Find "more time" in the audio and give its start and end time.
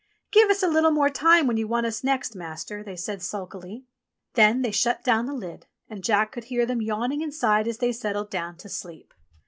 0.89-1.45